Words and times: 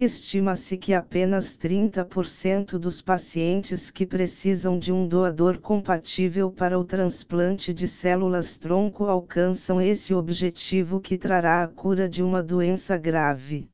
Estima-se 0.00 0.76
que 0.76 0.94
apenas 0.94 1.58
30% 1.58 2.78
dos 2.78 3.02
pacientes 3.02 3.90
que 3.90 4.06
precisam 4.06 4.78
de 4.78 4.92
um 4.92 5.08
doador 5.08 5.58
compatível 5.58 6.52
para 6.52 6.78
o 6.78 6.84
transplante 6.84 7.74
de 7.74 7.88
células-tronco 7.88 9.06
alcançam 9.06 9.80
esse 9.80 10.14
objetivo 10.14 11.00
que 11.00 11.18
trará 11.18 11.64
a 11.64 11.66
cura 11.66 12.08
de 12.08 12.22
uma 12.22 12.44
doença 12.44 12.96
grave. 12.96 13.68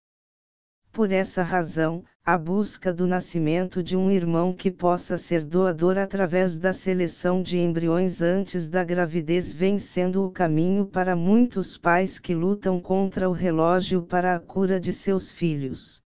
Por 0.91 1.13
essa 1.13 1.43
razão, 1.43 2.03
a 2.25 2.39
busca 2.39 2.91
do 2.91 3.07
nascimento 3.07 3.83
de 3.83 3.95
um 3.95 4.11
irmão 4.11 4.55
que 4.55 4.71
possa 4.71 5.19
ser 5.19 5.45
doador 5.45 5.99
através 5.99 6.59
da 6.59 6.73
seleção 6.73 7.43
de 7.43 7.59
embriões 7.59 8.23
antes 8.23 8.67
da 8.67 8.83
gravidez 8.83 9.53
vem 9.53 9.79
sendo 9.79 10.25
o 10.25 10.31
caminho 10.31 10.87
para 10.87 11.15
muitos 11.15 11.77
pais 11.77 12.19
que 12.19 12.35
lutam 12.35 12.81
contra 12.81 13.29
o 13.29 13.33
relógio 13.33 14.01
para 14.01 14.35
a 14.35 14.41
cura 14.41 14.81
de 14.81 14.91
seus 14.91 15.31
filhos. 15.31 16.03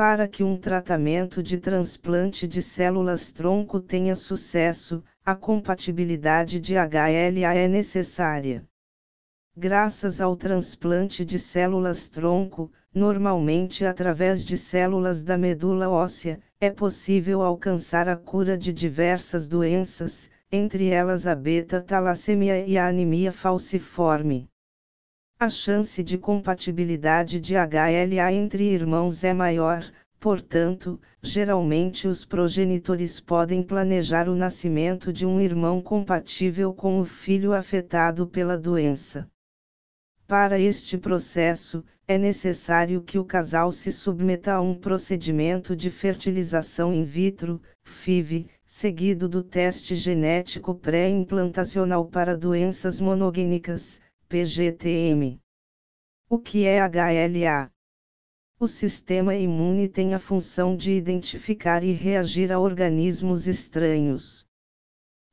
Para 0.00 0.26
que 0.26 0.42
um 0.42 0.56
tratamento 0.56 1.42
de 1.42 1.58
transplante 1.58 2.48
de 2.48 2.62
células-tronco 2.62 3.78
tenha 3.78 4.14
sucesso, 4.14 5.04
a 5.22 5.34
compatibilidade 5.34 6.58
de 6.58 6.72
HLA 6.72 7.54
é 7.54 7.68
necessária. 7.68 8.64
Graças 9.54 10.18
ao 10.18 10.34
transplante 10.34 11.22
de 11.22 11.38
células-tronco, 11.38 12.72
normalmente 12.94 13.84
através 13.84 14.42
de 14.42 14.56
células 14.56 15.22
da 15.22 15.36
medula 15.36 15.90
óssea, 15.90 16.40
é 16.58 16.70
possível 16.70 17.42
alcançar 17.42 18.08
a 18.08 18.16
cura 18.16 18.56
de 18.56 18.72
diversas 18.72 19.46
doenças, 19.46 20.30
entre 20.50 20.88
elas 20.88 21.26
a 21.26 21.34
beta-talassemia 21.34 22.66
e 22.66 22.78
a 22.78 22.88
anemia 22.88 23.32
falciforme. 23.32 24.48
A 25.42 25.48
chance 25.48 26.04
de 26.04 26.18
compatibilidade 26.18 27.40
de 27.40 27.54
HLA 27.54 28.30
entre 28.30 28.62
irmãos 28.62 29.24
é 29.24 29.32
maior, 29.32 29.82
portanto, 30.18 31.00
geralmente 31.22 32.06
os 32.06 32.26
progenitores 32.26 33.20
podem 33.20 33.62
planejar 33.62 34.28
o 34.28 34.34
nascimento 34.34 35.10
de 35.10 35.24
um 35.24 35.40
irmão 35.40 35.80
compatível 35.80 36.74
com 36.74 37.00
o 37.00 37.06
filho 37.06 37.54
afetado 37.54 38.26
pela 38.26 38.58
doença. 38.58 39.26
Para 40.26 40.60
este 40.60 40.98
processo, 40.98 41.82
é 42.06 42.18
necessário 42.18 43.00
que 43.00 43.18
o 43.18 43.24
casal 43.24 43.72
se 43.72 43.90
submeta 43.90 44.52
a 44.52 44.60
um 44.60 44.74
procedimento 44.74 45.74
de 45.74 45.90
fertilização 45.90 46.92
in 46.92 47.02
vitro, 47.02 47.62
FIV, 47.82 48.46
seguido 48.66 49.26
do 49.26 49.42
teste 49.42 49.94
genético 49.94 50.74
pré-implantacional 50.74 52.04
para 52.04 52.36
doenças 52.36 53.00
monogênicas, 53.00 54.02
PGTM. 54.30 55.40
O 56.28 56.38
que 56.38 56.64
é 56.64 56.78
HLA? 56.78 57.68
O 58.60 58.68
sistema 58.68 59.34
imune 59.34 59.88
tem 59.88 60.14
a 60.14 60.20
função 60.20 60.76
de 60.76 60.92
identificar 60.92 61.82
e 61.82 61.90
reagir 61.90 62.52
a 62.52 62.60
organismos 62.60 63.48
estranhos. 63.48 64.46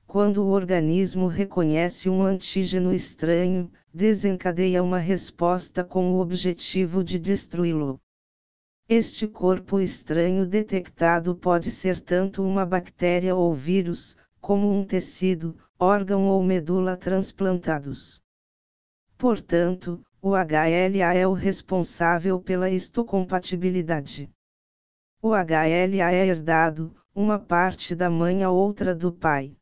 Quando 0.07 0.43
o 0.43 0.47
organismo 0.47 1.27
reconhece 1.27 2.09
um 2.09 2.23
antígeno 2.23 2.91
estranho, 2.91 3.71
desencadeia 3.93 4.81
uma 4.81 4.97
resposta 4.97 5.83
com 5.83 6.13
o 6.13 6.19
objetivo 6.19 7.03
de 7.03 7.19
destruí-lo. 7.19 8.01
Este 8.89 9.27
corpo 9.27 9.79
estranho 9.79 10.43
detectado 10.43 11.35
pode 11.35 11.69
ser 11.69 12.01
tanto 12.01 12.41
uma 12.41 12.65
bactéria 12.65 13.35
ou 13.35 13.53
vírus, 13.53 14.17
como 14.41 14.73
um 14.73 14.83
tecido, 14.83 15.55
órgão 15.77 16.25
ou 16.29 16.41
medula 16.41 16.97
transplantados. 16.97 18.19
Portanto, 19.17 19.99
o 20.21 20.35
HLA 20.35 21.15
é 21.15 21.25
o 21.25 21.33
responsável 21.33 22.39
pela 22.39 22.69
histocompatibilidade. 22.69 24.29
O 25.19 25.29
HLA 25.29 26.11
é 26.11 26.27
herdado, 26.27 26.95
uma 27.15 27.39
parte 27.39 27.95
da 27.95 28.11
mãe 28.11 28.43
a 28.43 28.51
outra 28.51 28.93
do 28.93 29.11
pai. 29.11 29.57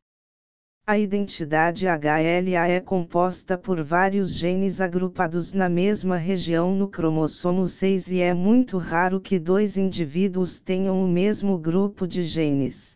A 0.86 0.98
identidade 0.98 1.86
HLA 1.86 2.68
é 2.68 2.80
composta 2.80 3.56
por 3.56 3.82
vários 3.82 4.34
genes 4.34 4.78
agrupados 4.78 5.54
na 5.54 5.70
mesma 5.70 6.18
região 6.18 6.74
no 6.74 6.86
cromossomo 6.86 7.66
6 7.66 8.08
e 8.08 8.20
é 8.20 8.34
muito 8.34 8.76
raro 8.76 9.20
que 9.20 9.38
dois 9.38 9.78
indivíduos 9.78 10.60
tenham 10.60 11.02
o 11.02 11.08
mesmo 11.08 11.58
grupo 11.58 12.06
de 12.06 12.22
genes 12.22 12.95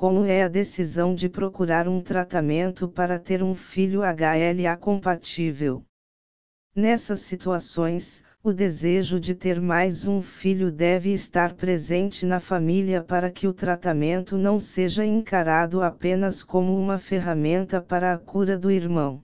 como 0.00 0.24
é 0.24 0.44
a 0.44 0.48
decisão 0.48 1.14
de 1.14 1.28
procurar 1.28 1.86
um 1.86 2.00
tratamento 2.00 2.88
para 2.88 3.18
ter 3.18 3.42
um 3.42 3.54
filho 3.54 4.00
HLA 4.00 4.74
compatível. 4.78 5.84
Nessas 6.74 7.20
situações, 7.20 8.24
o 8.42 8.50
desejo 8.50 9.20
de 9.20 9.34
ter 9.34 9.60
mais 9.60 10.08
um 10.08 10.22
filho 10.22 10.72
deve 10.72 11.12
estar 11.12 11.52
presente 11.52 12.24
na 12.24 12.40
família 12.40 13.02
para 13.04 13.30
que 13.30 13.46
o 13.46 13.52
tratamento 13.52 14.38
não 14.38 14.58
seja 14.58 15.04
encarado 15.04 15.82
apenas 15.82 16.42
como 16.42 16.74
uma 16.78 16.96
ferramenta 16.96 17.78
para 17.78 18.14
a 18.14 18.18
cura 18.18 18.56
do 18.56 18.70
irmão. 18.70 19.22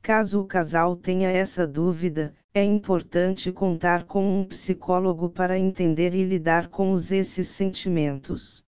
Caso 0.00 0.40
o 0.40 0.46
casal 0.46 0.94
tenha 0.94 1.28
essa 1.28 1.66
dúvida, 1.66 2.32
é 2.54 2.62
importante 2.62 3.50
contar 3.50 4.04
com 4.04 4.42
um 4.42 4.44
psicólogo 4.44 5.28
para 5.28 5.58
entender 5.58 6.14
e 6.14 6.22
lidar 6.22 6.68
com 6.68 6.92
os 6.92 7.10
esses 7.10 7.48
sentimentos. 7.48 8.62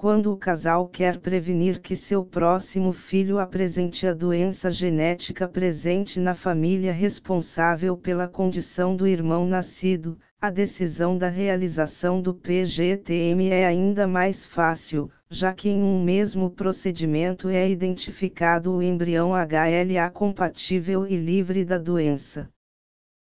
Quando 0.00 0.32
o 0.32 0.36
casal 0.38 0.88
quer 0.88 1.18
prevenir 1.18 1.78
que 1.78 1.94
seu 1.94 2.24
próximo 2.24 2.90
filho 2.90 3.38
apresente 3.38 4.06
a 4.06 4.14
doença 4.14 4.70
genética 4.70 5.46
presente 5.46 6.18
na 6.18 6.32
família 6.32 6.90
responsável 6.90 7.98
pela 7.98 8.26
condição 8.26 8.96
do 8.96 9.06
irmão 9.06 9.46
nascido, 9.46 10.18
a 10.40 10.48
decisão 10.48 11.18
da 11.18 11.28
realização 11.28 12.22
do 12.22 12.32
PGTM 12.32 13.50
é 13.50 13.66
ainda 13.66 14.08
mais 14.08 14.46
fácil, 14.46 15.10
já 15.28 15.52
que 15.52 15.68
em 15.68 15.82
um 15.82 16.02
mesmo 16.02 16.48
procedimento 16.48 17.50
é 17.50 17.68
identificado 17.68 18.72
o 18.72 18.82
embrião 18.82 19.32
HLA 19.32 20.08
compatível 20.10 21.06
e 21.06 21.14
livre 21.14 21.62
da 21.62 21.76
doença. 21.76 22.48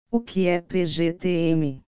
O 0.09 0.21
que 0.21 0.47
é 0.47 0.61
PGTM? 0.61 1.81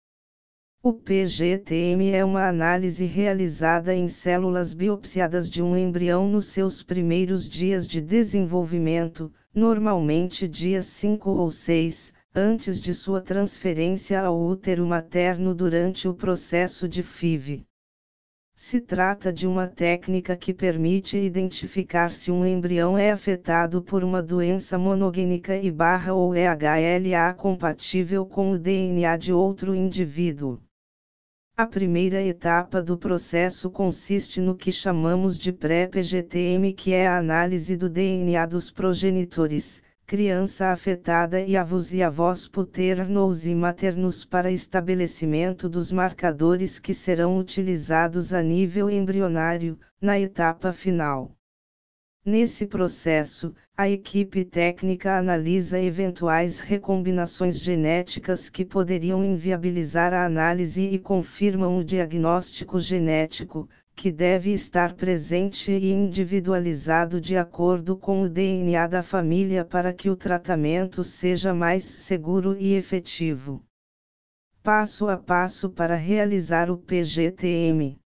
O 0.84 0.92
PGTM 0.92 2.10
é 2.10 2.24
uma 2.24 2.48
análise 2.48 3.04
realizada 3.04 3.94
em 3.94 4.08
células 4.08 4.74
biopsiadas 4.74 5.48
de 5.48 5.62
um 5.62 5.76
embrião 5.76 6.28
nos 6.28 6.46
seus 6.46 6.82
primeiros 6.82 7.48
dias 7.48 7.86
de 7.86 8.00
desenvolvimento, 8.00 9.32
normalmente 9.54 10.48
dias 10.48 10.86
5 10.86 11.30
ou 11.30 11.52
6, 11.52 12.12
antes 12.34 12.80
de 12.80 12.92
sua 12.92 13.20
transferência 13.20 14.20
ao 14.20 14.36
útero 14.36 14.84
materno 14.84 15.54
durante 15.54 16.08
o 16.08 16.14
processo 16.14 16.88
de 16.88 17.00
FIV. 17.00 17.64
Se 18.56 18.80
trata 18.80 19.32
de 19.32 19.46
uma 19.46 19.68
técnica 19.68 20.36
que 20.36 20.52
permite 20.52 21.16
identificar 21.16 22.10
se 22.10 22.32
um 22.32 22.44
embrião 22.44 22.98
é 22.98 23.12
afetado 23.12 23.82
por 23.82 24.02
uma 24.02 24.20
doença 24.20 24.76
monogênica 24.76 25.56
e 25.56 25.70
barra 25.70 26.12
ou 26.12 26.34
é 26.34 26.48
HLA 26.48 27.32
compatível 27.34 28.26
com 28.26 28.50
o 28.50 28.58
DNA 28.58 29.16
de 29.16 29.32
outro 29.32 29.76
indivíduo. 29.76 30.58
A 31.54 31.66
primeira 31.66 32.22
etapa 32.22 32.82
do 32.82 32.96
processo 32.96 33.70
consiste 33.70 34.40
no 34.40 34.56
que 34.56 34.72
chamamos 34.72 35.38
de 35.38 35.52
pré-PGTM, 35.52 36.72
que 36.72 36.94
é 36.94 37.06
a 37.06 37.18
análise 37.18 37.76
do 37.76 37.90
DNA 37.90 38.46
dos 38.46 38.70
progenitores, 38.70 39.82
criança 40.06 40.68
afetada 40.68 41.42
e 41.42 41.54
avós 41.54 41.92
e 41.92 42.02
avós 42.02 42.48
paternos 42.48 43.44
e 43.44 43.54
maternos 43.54 44.24
para 44.24 44.50
estabelecimento 44.50 45.68
dos 45.68 45.92
marcadores 45.92 46.78
que 46.78 46.94
serão 46.94 47.36
utilizados 47.36 48.32
a 48.32 48.42
nível 48.42 48.88
embrionário, 48.88 49.78
na 50.00 50.18
etapa 50.18 50.72
final. 50.72 51.36
Nesse 52.24 52.66
processo, 52.66 53.52
a 53.76 53.88
equipe 53.88 54.44
técnica 54.44 55.18
analisa 55.18 55.80
eventuais 55.80 56.60
recombinações 56.60 57.58
genéticas 57.58 58.48
que 58.48 58.64
poderiam 58.64 59.24
inviabilizar 59.24 60.14
a 60.14 60.24
análise 60.24 60.82
e 60.82 61.00
confirmam 61.00 61.76
o 61.76 61.84
diagnóstico 61.84 62.78
genético, 62.78 63.68
que 63.96 64.12
deve 64.12 64.52
estar 64.52 64.94
presente 64.94 65.72
e 65.72 65.90
individualizado 65.90 67.20
de 67.20 67.36
acordo 67.36 67.96
com 67.96 68.22
o 68.22 68.28
DNA 68.28 68.86
da 68.86 69.02
família 69.02 69.64
para 69.64 69.92
que 69.92 70.08
o 70.08 70.14
tratamento 70.14 71.02
seja 71.02 71.52
mais 71.52 71.82
seguro 71.82 72.56
e 72.56 72.74
efetivo. 72.74 73.64
Passo 74.62 75.08
a 75.08 75.16
passo 75.16 75.68
para 75.68 75.96
realizar 75.96 76.70
o 76.70 76.78
PGTM. 76.78 78.01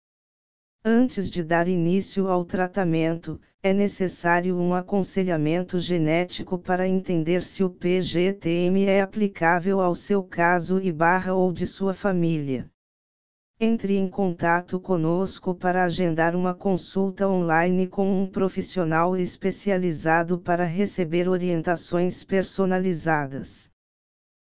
Antes 0.88 1.28
de 1.28 1.42
dar 1.42 1.66
início 1.66 2.28
ao 2.28 2.44
tratamento, 2.44 3.40
é 3.60 3.72
necessário 3.72 4.56
um 4.56 4.72
aconselhamento 4.72 5.80
genético 5.80 6.56
para 6.56 6.86
entender 6.86 7.42
se 7.42 7.64
o 7.64 7.68
PGTM 7.68 8.84
é 8.84 9.00
aplicável 9.00 9.80
ao 9.80 9.96
seu 9.96 10.22
caso 10.22 10.80
e 10.80 10.92
barra 10.92 11.34
ou 11.34 11.52
de 11.52 11.66
sua 11.66 11.92
família. 11.92 12.70
Entre 13.58 13.96
em 13.96 14.08
contato 14.08 14.78
conosco 14.78 15.56
para 15.56 15.82
agendar 15.82 16.36
uma 16.36 16.54
consulta 16.54 17.26
online 17.26 17.88
com 17.88 18.22
um 18.22 18.24
profissional 18.24 19.16
especializado 19.16 20.38
para 20.38 20.62
receber 20.62 21.28
orientações 21.28 22.22
personalizadas. 22.22 23.68